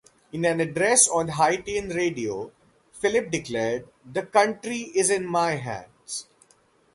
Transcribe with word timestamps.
In 0.33 0.45
an 0.45 0.59
address 0.59 1.07
on 1.07 1.27
Haitian 1.27 1.89
Radio, 1.89 2.51
Philippe 2.91 3.29
declared, 3.29 3.87
The 4.03 4.23
country 4.23 4.77
is 4.95 5.11
in 5.11 5.27
my 5.27 5.51
hands. 5.51 6.25